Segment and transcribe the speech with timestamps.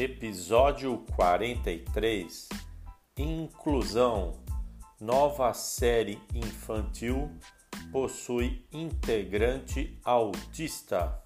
[0.00, 2.48] Episódio 43
[3.18, 4.34] Inclusão
[5.00, 7.28] Nova série infantil
[7.90, 11.20] possui integrante autista.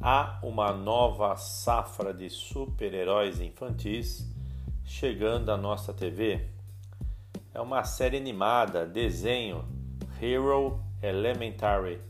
[0.00, 4.28] Há uma nova safra de super-heróis infantis
[4.84, 6.57] chegando à nossa TV
[7.58, 9.64] é uma série animada, desenho
[10.22, 12.00] Hero Elementary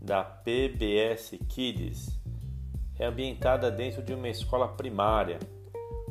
[0.00, 2.18] da PBS Kids.
[2.98, 5.38] É ambientada dentro de uma escola primária,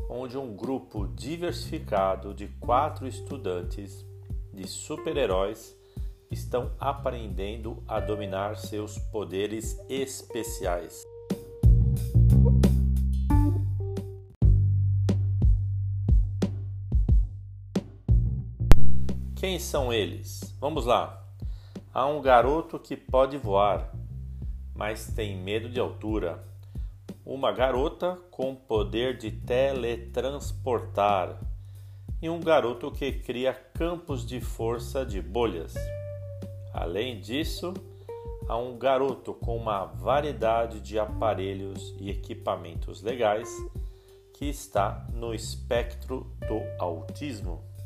[0.10, 4.06] onde um grupo diversificado de quatro estudantes
[4.54, 5.78] de super-heróis
[6.32, 11.06] estão aprendendo a dominar seus poderes especiais.
[19.40, 20.56] Quem são eles?
[20.60, 21.24] Vamos lá.
[21.94, 23.94] Há um garoto que pode voar,
[24.76, 26.44] mas tem medo de altura.
[27.24, 31.40] Uma garota com poder de teletransportar.
[32.20, 35.76] E um garoto que cria campos de força de bolhas.
[36.74, 37.76] Além disso,
[38.50, 43.56] há um garoto com uma variedade de aparelhos e equipamentos legais
[44.34, 47.77] que está no espectro do autismo.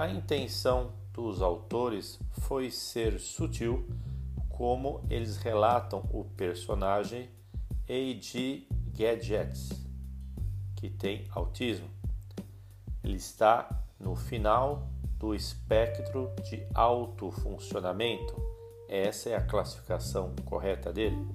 [0.00, 3.86] A intenção dos autores foi ser sutil,
[4.48, 7.28] como eles relatam o personagem
[7.86, 8.66] A.G.
[8.96, 9.68] Gadgets,
[10.74, 11.86] que tem autismo.
[13.04, 18.34] Ele está no final do espectro de alto funcionamento.
[18.88, 21.28] Essa é a classificação correta dele.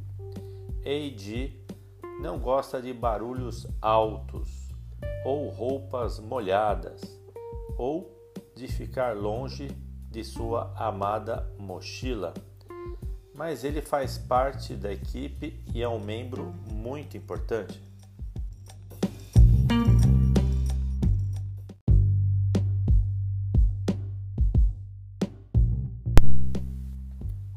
[0.84, 1.54] A.G.
[2.20, 4.72] não gosta de barulhos altos
[5.24, 7.00] ou roupas molhadas
[7.78, 8.15] ou
[8.56, 9.70] de ficar longe
[10.10, 12.34] de sua amada mochila,
[13.34, 17.84] mas ele faz parte da equipe e é um membro muito importante.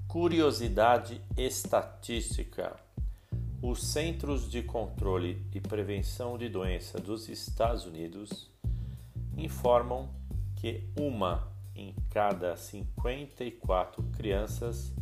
[0.08, 2.74] Curiosidade estatística:
[3.62, 8.50] os Centros de Controle e Prevenção de Doença dos Estados Unidos
[9.36, 10.17] informam
[10.58, 14.92] que uma em cada 54 crianças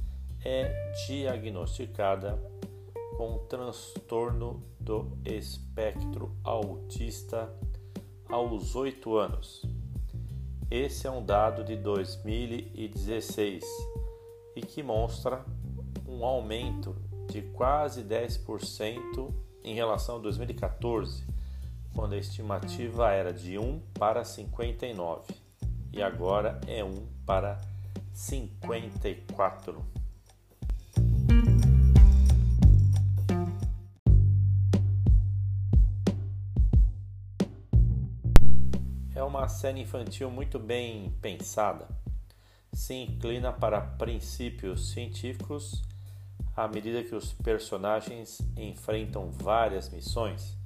[0.44, 2.38] é diagnosticada
[3.16, 7.50] com transtorno do espectro autista
[8.28, 9.64] aos 8 anos.
[10.70, 13.64] Esse é um dado de 2016
[14.54, 15.42] e que mostra
[16.06, 16.94] um aumento
[17.30, 19.32] de quase 10%
[19.64, 21.24] em relação a 2014,
[21.94, 25.45] quando a estimativa era de 1 para 59
[25.96, 26.92] e agora é 1
[27.24, 27.58] para
[28.12, 29.82] 54.
[39.14, 41.88] É uma série infantil muito bem pensada.
[42.74, 45.82] Se inclina para princípios científicos
[46.54, 50.58] à medida que os personagens enfrentam várias missões,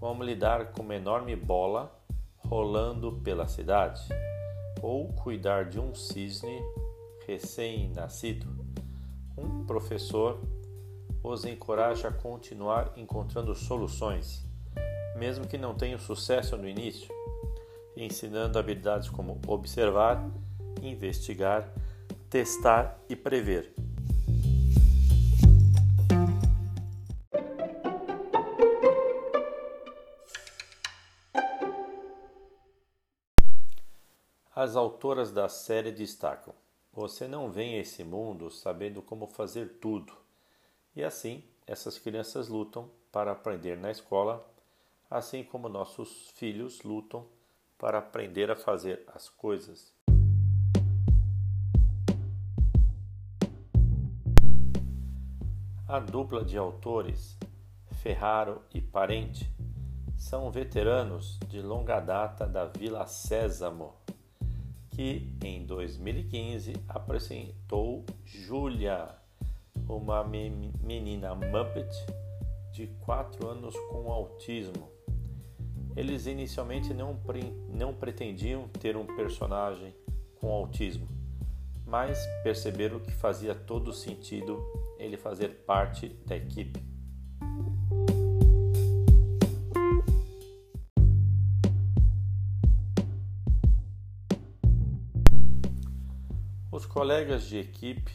[0.00, 1.96] como lidar com uma enorme bola
[2.38, 4.02] rolando pela cidade
[4.82, 6.60] ou cuidar de um cisne
[7.26, 8.46] recém-nascido.
[9.36, 10.40] Um professor
[11.22, 14.44] os encoraja a continuar encontrando soluções,
[15.16, 17.08] mesmo que não tenham sucesso no início,
[17.96, 20.30] ensinando habilidades como observar,
[20.80, 21.68] investigar,
[22.30, 23.85] testar e prever.
[34.66, 36.52] As autoras da série destacam:
[36.92, 40.12] Você não vem a esse mundo sabendo como fazer tudo.
[40.92, 44.44] E assim, essas crianças lutam para aprender na escola,
[45.08, 47.24] assim como nossos filhos lutam
[47.78, 49.94] para aprender a fazer as coisas.
[55.86, 57.38] A dupla de autores,
[58.02, 59.48] Ferraro e Parente,
[60.18, 63.94] são veteranos de longa data da Vila Sésamo,
[64.96, 69.14] que em 2015 apresentou Julia,
[69.86, 71.86] uma menina Muppet
[72.72, 74.88] de 4 anos com autismo.
[75.94, 79.94] Eles inicialmente não, pre não pretendiam ter um personagem
[80.40, 81.06] com autismo,
[81.84, 84.58] mas perceberam que fazia todo sentido
[84.98, 86.82] ele fazer parte da equipe.
[96.96, 98.10] Colegas de equipe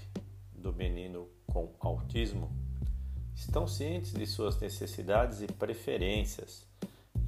[0.55, 2.51] do menino com autismo
[3.35, 6.65] estão cientes de suas necessidades e preferências.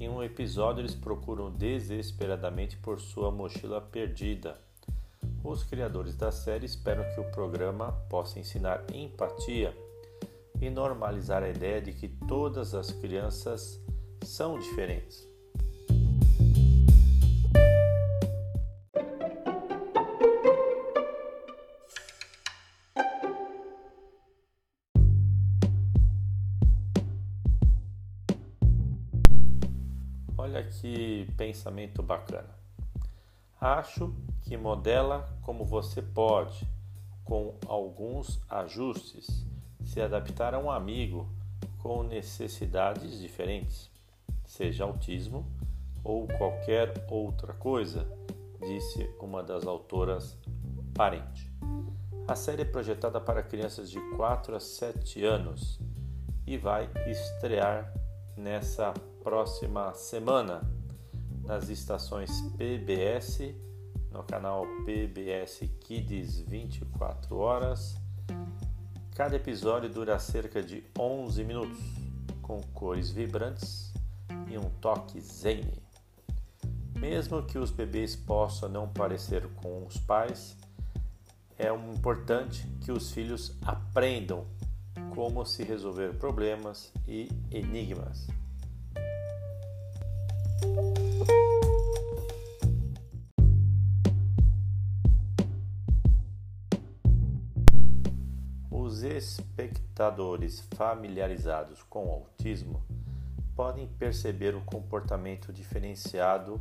[0.00, 4.60] Em um episódio, eles procuram desesperadamente por sua mochila perdida.
[5.44, 9.72] Os criadores da série esperam que o programa possa ensinar empatia
[10.60, 13.80] e normalizar a ideia de que todas as crianças
[14.24, 15.33] são diferentes.
[30.54, 32.48] Olha que pensamento bacana.
[33.60, 36.64] Acho que modela como você pode,
[37.24, 39.44] com alguns ajustes,
[39.84, 41.28] se adaptar a um amigo
[41.78, 43.90] com necessidades diferentes,
[44.46, 45.44] seja autismo
[46.04, 48.06] ou qualquer outra coisa,
[48.60, 50.38] disse uma das autoras
[50.94, 51.50] parente.
[52.28, 55.80] A série é projetada para crianças de 4 a 7 anos
[56.46, 57.92] e vai estrear
[58.36, 58.94] nessa
[59.24, 60.70] próxima semana
[61.44, 63.54] nas estações PBS,
[64.12, 67.96] no canal PBS Kids 24 horas.
[69.14, 71.78] Cada episódio dura cerca de 11 minutos,
[72.42, 73.94] com cores vibrantes
[74.50, 75.72] e um toque zen.
[76.94, 80.54] Mesmo que os bebês possam não parecer com os pais,
[81.58, 84.46] é importante que os filhos aprendam
[85.14, 88.26] como se resolver problemas e enigmas.
[98.70, 102.82] Os espectadores familiarizados com o autismo
[103.56, 106.60] podem perceber o comportamento diferenciado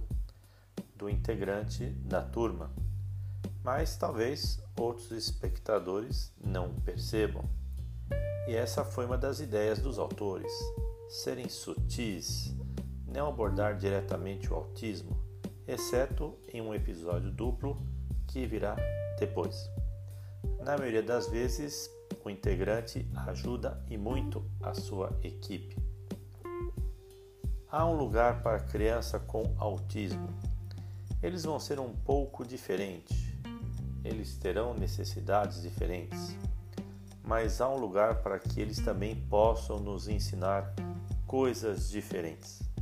[0.96, 2.72] do integrante da turma,
[3.64, 7.44] mas talvez outros espectadores não percebam.
[8.48, 10.52] E essa foi uma das ideias dos autores:
[11.10, 12.56] serem sutis,
[13.14, 15.16] não abordar diretamente o autismo,
[15.68, 17.80] exceto em um episódio duplo
[18.28, 18.76] que virá
[19.20, 19.70] depois.
[20.66, 21.88] Na maioria das vezes,
[22.26, 25.78] o integrante ajuda e muito a sua equipe.
[27.70, 30.28] Há um lugar para criança com autismo.
[31.22, 33.32] Eles vão ser um pouco diferentes.
[34.04, 36.36] Eles terão necessidades diferentes.
[37.24, 40.74] Mas há um lugar para que eles também possam nos ensinar
[41.26, 42.73] coisas diferentes.